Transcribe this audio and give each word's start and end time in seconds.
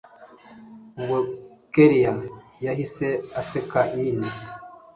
ubwo 0.99 1.17
kellia 1.73 2.13
yahise 2.65 3.07
aseka 3.39 3.79
nyine 3.93 4.27